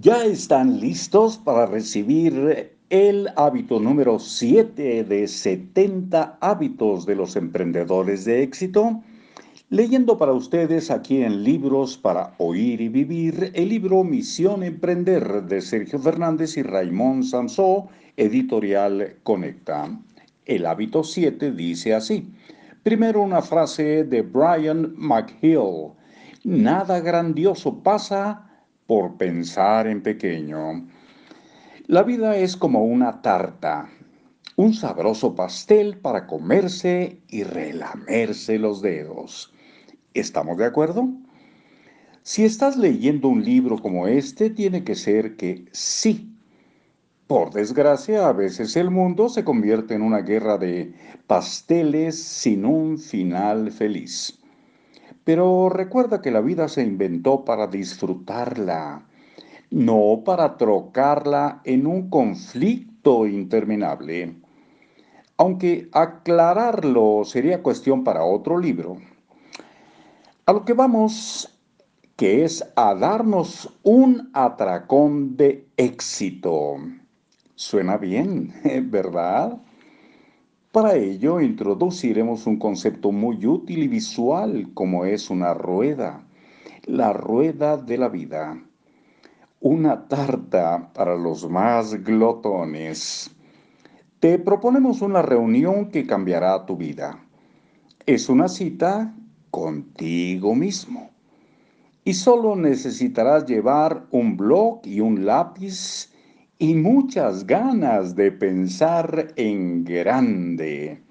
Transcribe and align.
Ya 0.00 0.24
están 0.24 0.80
listos 0.80 1.36
para 1.36 1.66
recibir 1.66 2.72
el 2.88 3.28
hábito 3.36 3.78
número 3.78 4.18
7 4.18 5.04
de 5.04 5.28
70 5.28 6.38
hábitos 6.40 7.04
de 7.04 7.16
los 7.16 7.36
emprendedores 7.36 8.24
de 8.24 8.42
éxito. 8.42 9.02
Leyendo 9.68 10.16
para 10.16 10.32
ustedes 10.32 10.90
aquí 10.90 11.22
en 11.22 11.44
Libros 11.44 11.98
para 11.98 12.32
Oír 12.38 12.80
y 12.80 12.88
Vivir 12.88 13.52
el 13.54 13.68
libro 13.68 14.02
Misión 14.02 14.62
Emprender 14.62 15.42
de 15.42 15.60
Sergio 15.60 15.98
Fernández 15.98 16.56
y 16.56 16.62
Raymond 16.62 17.24
Samsó, 17.24 17.88
editorial 18.16 19.16
Conecta. 19.22 20.00
El 20.46 20.64
hábito 20.64 21.04
7 21.04 21.52
dice 21.52 21.92
así. 21.92 22.26
Primero 22.82 23.20
una 23.20 23.42
frase 23.42 24.04
de 24.04 24.22
Brian 24.22 24.94
McHill. 24.96 25.92
Nada 26.42 27.00
grandioso 27.00 27.82
pasa 27.82 28.46
por 28.90 29.16
pensar 29.16 29.86
en 29.86 30.02
pequeño. 30.02 30.84
La 31.86 32.02
vida 32.02 32.36
es 32.36 32.56
como 32.56 32.82
una 32.82 33.22
tarta, 33.22 33.88
un 34.56 34.74
sabroso 34.74 35.36
pastel 35.36 35.98
para 35.98 36.26
comerse 36.26 37.20
y 37.28 37.44
relamerse 37.44 38.58
los 38.58 38.82
dedos. 38.82 39.54
¿Estamos 40.12 40.58
de 40.58 40.64
acuerdo? 40.64 41.08
Si 42.24 42.44
estás 42.44 42.76
leyendo 42.76 43.28
un 43.28 43.44
libro 43.44 43.78
como 43.78 44.08
este, 44.08 44.50
tiene 44.50 44.82
que 44.82 44.96
ser 44.96 45.36
que 45.36 45.66
sí. 45.70 46.34
Por 47.28 47.52
desgracia, 47.52 48.26
a 48.26 48.32
veces 48.32 48.74
el 48.74 48.90
mundo 48.90 49.28
se 49.28 49.44
convierte 49.44 49.94
en 49.94 50.02
una 50.02 50.22
guerra 50.22 50.58
de 50.58 50.92
pasteles 51.28 52.20
sin 52.20 52.64
un 52.64 52.98
final 52.98 53.70
feliz. 53.70 54.39
Pero 55.24 55.68
recuerda 55.68 56.22
que 56.22 56.30
la 56.30 56.40
vida 56.40 56.68
se 56.68 56.82
inventó 56.82 57.44
para 57.44 57.66
disfrutarla, 57.66 59.06
no 59.70 60.22
para 60.24 60.56
trocarla 60.56 61.60
en 61.64 61.86
un 61.86 62.08
conflicto 62.08 63.26
interminable. 63.26 64.36
Aunque 65.36 65.88
aclararlo 65.92 67.24
sería 67.24 67.62
cuestión 67.62 68.04
para 68.04 68.24
otro 68.24 68.58
libro. 68.58 68.98
A 70.46 70.52
lo 70.52 70.64
que 70.64 70.72
vamos, 70.72 71.60
que 72.16 72.44
es 72.44 72.62
a 72.76 72.94
darnos 72.94 73.78
un 73.82 74.30
atracón 74.34 75.36
de 75.36 75.66
éxito. 75.76 76.76
Suena 77.54 77.96
bien, 77.96 78.52
¿verdad? 78.90 79.58
Para 80.72 80.94
ello 80.94 81.40
introduciremos 81.40 82.46
un 82.46 82.56
concepto 82.56 83.10
muy 83.10 83.44
útil 83.44 83.82
y 83.82 83.88
visual 83.88 84.70
como 84.72 85.04
es 85.04 85.28
una 85.28 85.52
rueda, 85.52 86.24
la 86.84 87.12
rueda 87.12 87.76
de 87.76 87.98
la 87.98 88.08
vida. 88.08 88.56
Una 89.58 90.06
tarta 90.06 90.92
para 90.94 91.16
los 91.16 91.50
más 91.50 92.04
glotones. 92.04 93.32
Te 94.20 94.38
proponemos 94.38 95.02
una 95.02 95.22
reunión 95.22 95.90
que 95.90 96.06
cambiará 96.06 96.64
tu 96.66 96.76
vida. 96.76 97.18
Es 98.06 98.28
una 98.28 98.46
cita 98.46 99.12
contigo 99.50 100.54
mismo. 100.54 101.10
Y 102.04 102.14
solo 102.14 102.54
necesitarás 102.54 103.44
llevar 103.44 104.06
un 104.12 104.36
blog 104.36 104.82
y 104.84 105.00
un 105.00 105.26
lápiz 105.26 106.09
y 106.60 106.74
muchas 106.74 107.46
ganas 107.46 108.14
de 108.14 108.30
pensar 108.32 109.32
en 109.36 109.82
grande. 109.82 111.02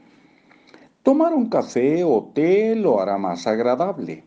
Tomar 1.01 1.33
un 1.33 1.49
café 1.49 2.03
o 2.03 2.31
té 2.35 2.75
lo 2.75 3.01
hará 3.01 3.17
más 3.17 3.47
agradable. 3.47 4.25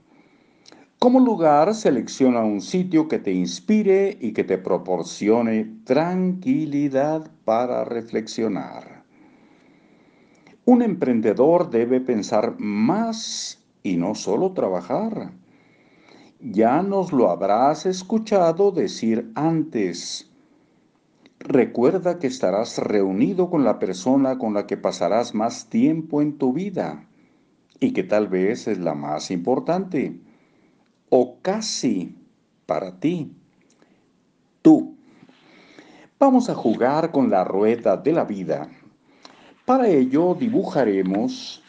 Como 0.99 1.21
lugar, 1.21 1.77
selecciona 1.77 2.41
un 2.41 2.61
sitio 2.61 3.07
que 3.07 3.21
te 3.21 3.31
inspire 3.31 4.19
y 4.21 4.33
que 4.33 4.43
te 4.43 4.59
proporcione 4.59 5.77
tranquilidad 5.85 7.31
para 7.45 7.85
reflexionar. 7.85 9.05
Un 10.65 10.83
emprendedor 10.83 11.71
debe 11.71 12.01
pensar 12.01 12.57
más 12.59 13.63
y 13.85 13.97
no 13.97 14.17
solo 14.17 14.55
trabajar. 14.55 15.31
Ya 16.41 16.83
nos 16.83 17.13
lo 17.13 17.31
habrás 17.31 17.87
escuchado 17.87 18.73
decir 18.73 19.31
antes. 19.37 20.32
Recuerda 21.45 22.21
que 22.21 22.29
estarás 22.29 22.79
reunido 22.79 23.51
con 23.51 23.65
la 23.65 23.81
persona 23.81 24.39
con 24.39 24.55
la 24.55 24.67
que 24.69 24.77
pasarás 24.77 25.35
más 25.35 25.69
tiempo 25.69 26.23
en 26.23 26.39
tu 26.39 26.53
vida 26.53 27.05
y 27.81 27.93
que 27.93 28.05
tal 28.05 28.29
vez 28.29 28.69
es 28.69 28.79
la 28.79 28.95
más 28.95 29.33
importante 29.33 30.21
o 31.11 31.39
casi 31.43 32.17
para 32.65 33.01
ti, 33.01 33.37
tú. 34.63 34.97
Vamos 36.21 36.49
a 36.49 36.55
jugar 36.55 37.11
con 37.11 37.29
la 37.29 37.43
rueda 37.43 37.97
de 37.97 38.13
la 38.13 38.25
vida. 38.25 38.69
Para 39.65 39.89
ello 39.89 40.37
dibujaremos, 40.39 41.61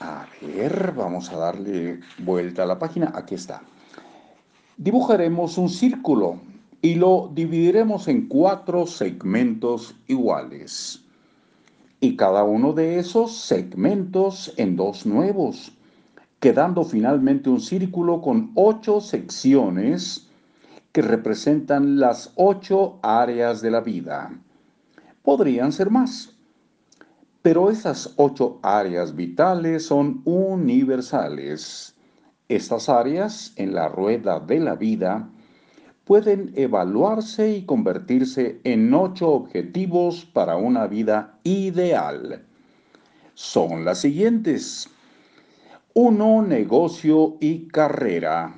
a 0.00 0.24
ver, 0.40 0.92
vamos 0.96 1.30
a 1.30 1.36
darle 1.36 2.00
vuelta 2.16 2.62
a 2.62 2.66
la 2.66 2.78
página, 2.78 3.12
aquí 3.14 3.34
está. 3.34 3.62
Dibujaremos 4.78 5.58
un 5.58 5.68
círculo 5.68 6.40
y 6.82 6.94
lo 6.94 7.30
dividiremos 7.34 8.08
en 8.08 8.28
cuatro 8.28 8.86
segmentos 8.86 9.94
iguales. 10.06 11.02
Y 12.00 12.16
cada 12.16 12.44
uno 12.44 12.72
de 12.72 12.98
esos 12.98 13.36
segmentos 13.36 14.52
en 14.56 14.76
dos 14.76 15.06
nuevos, 15.06 15.72
quedando 16.40 16.84
finalmente 16.84 17.48
un 17.48 17.60
círculo 17.60 18.20
con 18.20 18.52
ocho 18.54 19.00
secciones 19.00 20.28
que 20.92 21.02
representan 21.02 21.98
las 21.98 22.32
ocho 22.36 22.98
áreas 23.02 23.60
de 23.62 23.70
la 23.70 23.80
vida. 23.80 24.30
Podrían 25.22 25.72
ser 25.72 25.90
más, 25.90 26.36
pero 27.42 27.70
esas 27.70 28.12
ocho 28.16 28.58
áreas 28.62 29.14
vitales 29.14 29.86
son 29.86 30.20
universales. 30.24 31.94
Estas 32.48 32.88
áreas 32.88 33.52
en 33.56 33.74
la 33.74 33.88
rueda 33.88 34.40
de 34.40 34.60
la 34.60 34.74
vida 34.74 35.28
pueden 36.06 36.52
evaluarse 36.54 37.50
y 37.50 37.64
convertirse 37.64 38.60
en 38.62 38.94
ocho 38.94 39.28
objetivos 39.28 40.24
para 40.24 40.56
una 40.56 40.86
vida 40.86 41.36
ideal. 41.42 42.46
Son 43.34 43.84
las 43.84 44.02
siguientes. 44.02 44.88
1. 45.94 46.42
Negocio 46.42 47.36
y 47.40 47.66
carrera. 47.66 48.54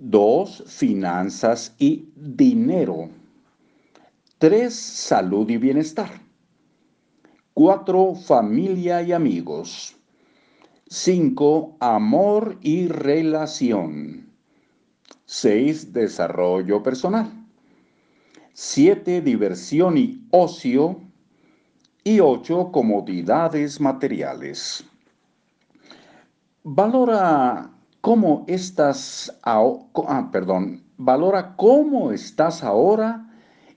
2. 0.00 0.64
Finanzas 0.66 1.76
y 1.78 2.08
dinero. 2.16 3.08
3. 4.38 4.74
Salud 4.74 5.48
y 5.48 5.58
bienestar. 5.58 6.10
4. 7.54 8.16
Familia 8.16 9.00
y 9.02 9.12
amigos. 9.12 9.94
5. 10.88 11.76
Amor 11.78 12.58
y 12.62 12.88
relación. 12.88 14.27
6. 15.28 15.92
Desarrollo 15.92 16.82
personal. 16.82 17.30
7. 18.54 19.20
Diversión 19.20 19.98
y 19.98 20.26
ocio. 20.30 21.02
Y 22.02 22.20
8. 22.20 22.70
Comodidades 22.72 23.78
materiales. 23.78 24.84
Valora 26.64 27.70
cómo 28.00 28.46
estás, 28.48 29.38
ah, 29.42 30.28
perdón, 30.32 30.82
valora 30.96 31.56
cómo 31.56 32.10
estás 32.10 32.64
ahora 32.64 33.30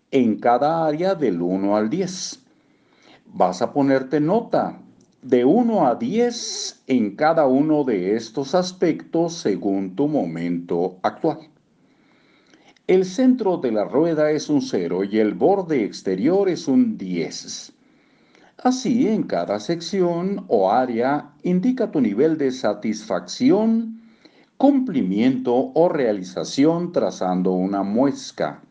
en 0.10 0.40
cada 0.40 0.86
área 0.86 1.16
del 1.16 1.42
1 1.42 1.76
al 1.76 1.90
10. 1.90 2.40
Vas 3.26 3.62
a 3.62 3.74
ponerte 3.74 4.22
nota 4.22 4.80
de 5.22 5.46
1 5.46 5.88
a 5.88 5.96
10 5.96 6.84
en 6.88 7.16
cada 7.16 7.46
uno 7.46 7.84
de 7.84 8.16
estos 8.16 8.56
aspectos 8.56 9.36
según 9.36 9.96
tu 9.96 10.08
momento 10.08 10.98
actual. 11.04 11.50
El 12.88 13.06
centro 13.06 13.58
de 13.58 13.72
la 13.72 13.86
rueda 13.86 14.32
es 14.32 14.50
un 14.50 14.62
0 14.62 15.04
y 15.04 15.20
el 15.20 15.36
borde 15.36 15.86
exterior 15.86 16.50
es 16.50 16.68
un 16.68 16.98
10. 16.98 17.72
Así, 18.64 19.08
en 19.08 19.24
cada 19.24 19.60
sección 19.60 20.46
o 20.48 20.72
área 20.72 21.32
indica 21.44 21.92
tu 21.92 22.02
nivel 22.02 22.38
de 22.38 22.52
satisfacción, 22.52 24.02
cumplimiento 24.58 25.72
o 25.74 25.88
realización 25.88 26.92
trazando 26.92 27.52
una 27.52 27.84
muesca, 27.84 28.62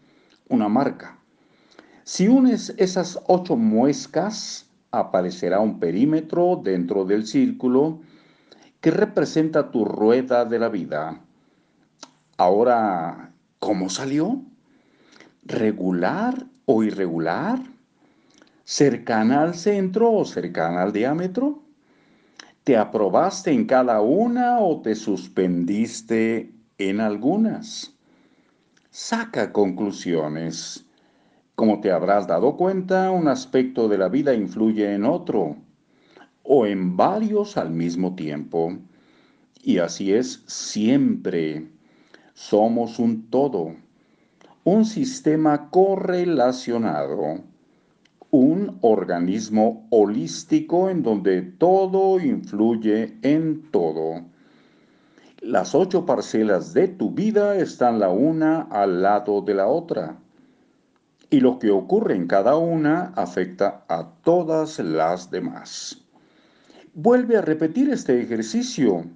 una 0.48 0.68
marca. 0.68 1.18
Si 2.04 2.28
unes 2.28 2.74
esas 2.76 3.20
ocho 3.26 3.56
muescas, 3.56 4.69
aparecerá 4.90 5.60
un 5.60 5.78
perímetro 5.78 6.60
dentro 6.62 7.04
del 7.04 7.26
círculo 7.26 8.00
que 8.80 8.90
representa 8.90 9.70
tu 9.70 9.84
rueda 9.84 10.44
de 10.44 10.58
la 10.58 10.68
vida. 10.68 11.20
Ahora, 12.36 13.32
¿cómo 13.58 13.90
salió? 13.90 14.42
¿Regular 15.44 16.46
o 16.64 16.82
irregular? 16.82 17.60
¿Cercana 18.64 19.42
al 19.42 19.54
centro 19.54 20.12
o 20.12 20.24
cercana 20.24 20.82
al 20.82 20.92
diámetro? 20.92 21.62
¿Te 22.64 22.76
aprobaste 22.76 23.52
en 23.52 23.66
cada 23.66 24.00
una 24.00 24.60
o 24.60 24.80
te 24.80 24.94
suspendiste 24.94 26.52
en 26.78 27.00
algunas? 27.00 27.94
saca 28.90 29.52
conclusiones. 29.52 30.84
Como 31.60 31.82
te 31.82 31.92
habrás 31.92 32.26
dado 32.26 32.56
cuenta, 32.56 33.10
un 33.10 33.28
aspecto 33.28 33.86
de 33.86 33.98
la 33.98 34.08
vida 34.08 34.32
influye 34.32 34.94
en 34.94 35.04
otro, 35.04 35.56
o 36.42 36.64
en 36.64 36.96
varios 36.96 37.58
al 37.58 37.68
mismo 37.70 38.14
tiempo. 38.14 38.78
Y 39.62 39.76
así 39.76 40.14
es 40.14 40.42
siempre. 40.46 41.68
Somos 42.32 42.98
un 42.98 43.28
todo, 43.28 43.74
un 44.64 44.86
sistema 44.86 45.68
correlacionado, 45.68 47.42
un 48.30 48.78
organismo 48.80 49.86
holístico 49.90 50.88
en 50.88 51.02
donde 51.02 51.42
todo 51.42 52.18
influye 52.20 53.18
en 53.20 53.70
todo. 53.70 54.22
Las 55.42 55.74
ocho 55.74 56.06
parcelas 56.06 56.72
de 56.72 56.88
tu 56.88 57.10
vida 57.10 57.54
están 57.58 57.98
la 58.00 58.08
una 58.08 58.62
al 58.62 59.02
lado 59.02 59.42
de 59.42 59.52
la 59.52 59.66
otra. 59.66 60.16
Y 61.30 61.40
lo 61.40 61.58
que 61.58 61.70
ocurre 61.70 62.14
en 62.16 62.26
cada 62.26 62.56
una 62.56 63.12
afecta 63.16 63.84
a 63.88 64.10
todas 64.22 64.78
las 64.80 65.30
demás. 65.30 66.04
Vuelve 66.92 67.36
a 67.36 67.40
repetir 67.40 67.88
este 67.90 68.20
ejercicio 68.20 69.06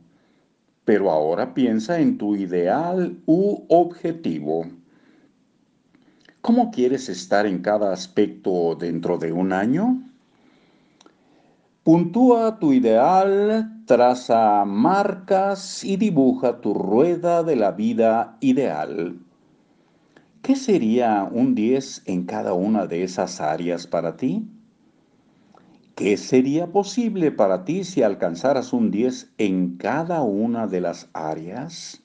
pero 0.84 1.11
ahora 1.11 1.55
piensa 1.55 1.99
en 1.99 2.19
tu 2.19 2.37
ideal 2.37 3.19
u 3.26 3.64
objetivo. 3.69 4.66
¿Cómo 6.40 6.70
quieres 6.70 7.08
estar 7.08 7.46
en 7.46 7.61
cada 7.61 7.93
aspecto 7.93 8.76
dentro 8.78 9.17
de 9.17 9.32
un 9.32 9.52
año? 9.52 10.02
Puntúa 11.82 12.58
tu 12.58 12.72
ideal, 12.72 13.82
traza 13.87 14.64
marcas 14.67 15.84
y 15.84 15.96
dibuja 15.96 16.60
tu 16.60 16.75
rueda 16.75 17.43
de 17.43 17.56
la 17.56 17.72
vida 17.72 18.37
ideal. 18.40 19.19
¿Qué 20.44 20.56
sería 20.56 21.26
un 21.32 21.55
10 21.55 22.02
en 22.05 22.25
cada 22.25 22.52
una 22.52 22.87
de 22.87 23.02
esas 23.02 23.41
áreas 23.41 23.87
para 23.87 24.19
ti? 24.19 24.46
¿Qué 25.94 26.19
sería 26.19 26.67
posible 26.67 27.32
para 27.32 27.64
ti 27.64 27.82
si 27.82 28.02
alcanzaras 28.02 28.75
un 28.75 28.91
10 28.91 29.32
en 29.38 29.79
cada 29.79 30.23
una 30.23 30.67
de 30.67 30.82
las 30.82 31.08
áreas? 31.14 32.02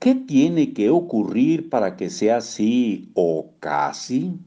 ¿Qué 0.00 0.16
tiene 0.16 0.72
que 0.72 0.90
ocurrir 0.90 1.70
para 1.70 1.94
que 1.94 2.10
sea 2.10 2.38
así 2.38 3.12
o 3.14 3.50
casi? 3.60 4.40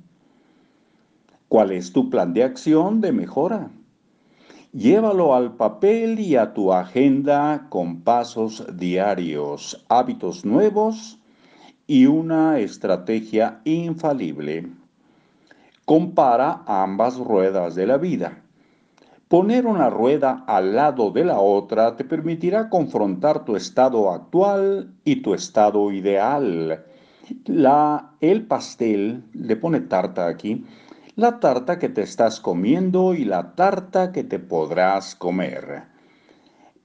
¿Cuál 1.48 1.72
es 1.72 1.94
tu 1.94 2.10
plan 2.10 2.34
de 2.34 2.44
acción 2.44 3.00
de 3.00 3.14
mejora? 3.14 3.72
Llévalo 4.74 5.34
al 5.34 5.56
papel 5.56 6.20
y 6.20 6.36
a 6.36 6.54
tu 6.54 6.74
agenda 6.74 7.68
con 7.70 8.02
pasos 8.02 8.66
diarios, 8.76 9.86
hábitos 9.88 10.44
nuevos 10.44 11.19
y 11.90 12.06
una 12.06 12.60
estrategia 12.60 13.62
infalible. 13.64 14.68
Compara 15.86 16.62
ambas 16.68 17.18
ruedas 17.18 17.74
de 17.74 17.88
la 17.88 17.98
vida. 17.98 18.44
Poner 19.28 19.66
una 19.66 19.90
rueda 19.90 20.44
al 20.46 20.76
lado 20.76 21.10
de 21.10 21.26
la 21.26 21.40
otra 21.40 21.96
te 21.96 22.04
permitirá 22.04 22.70
confrontar 22.70 23.44
tu 23.44 23.56
estado 23.56 24.12
actual 24.12 24.94
y 25.04 25.24
tu 25.24 25.34
estado 25.34 25.92
ideal. 25.92 26.86
La, 27.46 28.12
el 28.22 28.46
pastel, 28.46 29.24
le 29.34 29.56
pone 29.56 29.80
tarta 29.80 30.28
aquí, 30.28 30.64
la 31.16 31.40
tarta 31.40 31.80
que 31.80 31.90
te 31.90 32.04
estás 32.04 32.40
comiendo 32.40 33.16
y 33.16 33.26
la 33.26 33.56
tarta 33.56 34.12
que 34.12 34.24
te 34.24 34.38
podrás 34.38 35.16
comer. 35.16 35.86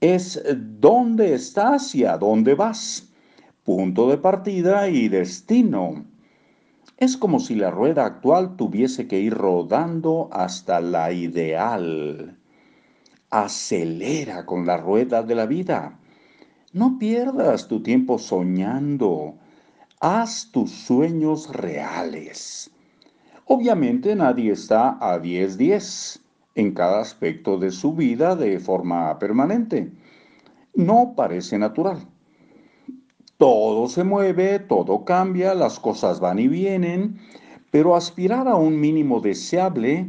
Es 0.01 0.43
dónde 0.81 1.35
estás 1.35 1.95
y 1.95 2.07
a 2.07 2.17
dónde 2.17 2.55
vas. 2.55 3.11
Punto 3.65 4.11
de 4.11 4.19
partida 4.19 4.91
y 4.91 5.09
destino. 5.09 6.05
Es 6.99 7.17
como 7.17 7.41
si 7.41 7.55
la 7.55 7.71
rueda 7.71 8.05
actual 8.05 8.57
tuviese 8.57 9.09
que 9.09 9.19
ir 9.19 9.33
rodando 9.33 10.29
hasta 10.33 10.83
la 10.83 11.13
ideal. 11.13 12.37
Acelera 13.31 14.45
con 14.45 14.67
la 14.67 14.77
rueda 14.77 15.23
de 15.23 15.35
la 15.35 15.47
vida. 15.47 15.99
No 16.75 16.99
pierdas 16.99 17.67
tu 17.67 17.83
tiempo 17.83 18.19
soñando. 18.19 19.37
Haz 19.99 20.51
tus 20.53 20.71
sueños 20.71 21.51
reales. 21.51 22.71
Obviamente 23.47 24.15
nadie 24.15 24.53
está 24.53 24.99
a 25.01 25.19
10-10 25.23 26.21
en 26.55 26.75
cada 26.75 27.01
aspecto 27.01 27.57
de 27.57 27.71
su 27.71 27.95
vida 27.95 28.37
de 28.37 28.61
forma 28.61 29.19
permanente. 29.19 29.91
No 30.75 31.15
parece 31.17 31.57
natural. 31.59 32.07
Todo 33.37 33.89
se 33.89 34.05
mueve, 34.05 34.61
todo 34.61 35.05
cambia, 35.05 35.55
las 35.55 35.81
cosas 35.81 36.21
van 36.21 36.39
y 36.39 36.47
vienen, 36.47 37.19
pero 37.73 37.97
aspirar 37.97 38.47
a 38.47 38.55
un 38.55 38.79
mínimo 38.79 39.21
deseable, 39.21 40.09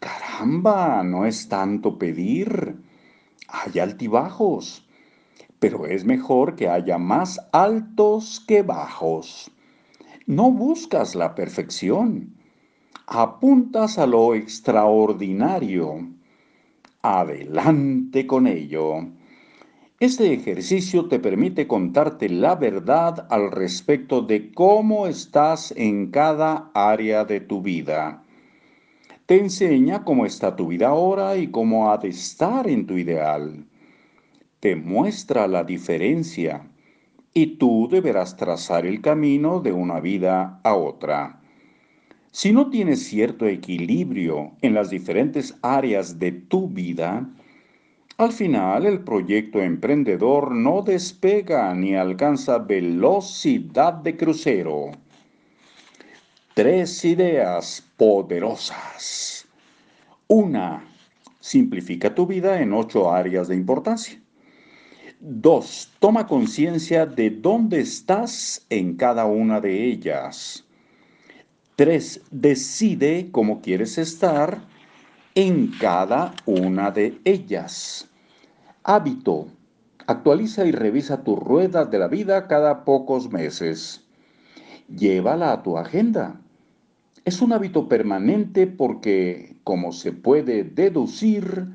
caramba, 0.00 1.02
no 1.02 1.26
es 1.26 1.48
tanto 1.50 1.98
pedir. 1.98 2.76
Hay 3.48 3.78
altibajos, 3.78 4.88
pero 5.58 5.86
es 5.86 6.06
mejor 6.06 6.56
que 6.56 6.68
haya 6.68 6.96
más 6.96 7.38
altos 7.52 8.42
que 8.46 8.62
bajos. 8.62 9.50
No 10.24 10.50
buscas 10.50 11.14
la 11.14 11.34
perfección, 11.34 12.34
apuntas 13.06 13.98
a 13.98 14.06
lo 14.06 14.34
extraordinario. 14.34 16.08
Adelante 17.02 18.26
con 18.26 18.46
ello. 18.46 19.17
Este 20.00 20.32
ejercicio 20.32 21.06
te 21.06 21.18
permite 21.18 21.66
contarte 21.66 22.28
la 22.28 22.54
verdad 22.54 23.26
al 23.30 23.50
respecto 23.50 24.22
de 24.22 24.52
cómo 24.52 25.08
estás 25.08 25.74
en 25.76 26.12
cada 26.12 26.70
área 26.72 27.24
de 27.24 27.40
tu 27.40 27.62
vida. 27.62 28.22
Te 29.26 29.40
enseña 29.40 30.04
cómo 30.04 30.24
está 30.24 30.54
tu 30.54 30.68
vida 30.68 30.86
ahora 30.86 31.36
y 31.36 31.48
cómo 31.48 31.90
ha 31.90 31.98
de 31.98 32.10
estar 32.10 32.68
en 32.68 32.86
tu 32.86 32.96
ideal. 32.96 33.66
Te 34.60 34.76
muestra 34.76 35.48
la 35.48 35.64
diferencia 35.64 36.70
y 37.34 37.56
tú 37.56 37.88
deberás 37.90 38.36
trazar 38.36 38.86
el 38.86 39.00
camino 39.00 39.58
de 39.58 39.72
una 39.72 39.98
vida 39.98 40.60
a 40.62 40.74
otra. 40.74 41.40
Si 42.30 42.52
no 42.52 42.70
tienes 42.70 43.04
cierto 43.04 43.48
equilibrio 43.48 44.52
en 44.62 44.74
las 44.74 44.90
diferentes 44.90 45.58
áreas 45.60 46.20
de 46.20 46.30
tu 46.30 46.68
vida, 46.68 47.28
al 48.18 48.32
final, 48.32 48.84
el 48.84 48.98
proyecto 49.04 49.60
emprendedor 49.60 50.50
no 50.50 50.82
despega 50.82 51.72
ni 51.72 51.94
alcanza 51.94 52.58
velocidad 52.58 53.92
de 53.94 54.16
crucero. 54.16 54.90
Tres 56.52 57.04
ideas 57.04 57.80
poderosas. 57.96 59.46
Una, 60.26 60.84
simplifica 61.38 62.12
tu 62.12 62.26
vida 62.26 62.60
en 62.60 62.72
ocho 62.72 63.12
áreas 63.12 63.46
de 63.46 63.54
importancia. 63.54 64.20
Dos, 65.20 65.92
toma 66.00 66.26
conciencia 66.26 67.06
de 67.06 67.30
dónde 67.30 67.78
estás 67.78 68.66
en 68.68 68.96
cada 68.96 69.26
una 69.26 69.60
de 69.60 69.84
ellas. 69.84 70.64
Tres, 71.76 72.20
decide 72.32 73.28
cómo 73.30 73.60
quieres 73.60 73.96
estar 73.96 74.58
en 75.36 75.68
cada 75.78 76.34
una 76.46 76.90
de 76.90 77.16
ellas. 77.24 78.07
Hábito. 78.90 79.48
Actualiza 80.06 80.64
y 80.64 80.72
revisa 80.72 81.22
tu 81.22 81.36
rueda 81.36 81.84
de 81.84 81.98
la 81.98 82.08
vida 82.08 82.48
cada 82.48 82.86
pocos 82.86 83.30
meses. 83.30 84.02
Llévala 84.88 85.52
a 85.52 85.62
tu 85.62 85.76
agenda. 85.76 86.40
Es 87.26 87.42
un 87.42 87.52
hábito 87.52 87.86
permanente 87.86 88.66
porque, 88.66 89.58
como 89.62 89.92
se 89.92 90.12
puede 90.12 90.64
deducir, 90.64 91.66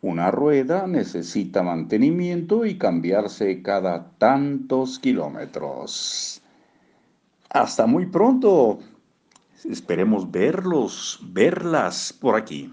una 0.00 0.30
rueda 0.30 0.86
necesita 0.86 1.64
mantenimiento 1.64 2.64
y 2.66 2.78
cambiarse 2.78 3.60
cada 3.60 4.12
tantos 4.18 5.00
kilómetros. 5.00 6.40
Hasta 7.50 7.84
muy 7.86 8.06
pronto. 8.06 8.78
Esperemos 9.68 10.30
verlos, 10.30 11.18
verlas 11.32 12.12
por 12.12 12.36
aquí. 12.36 12.72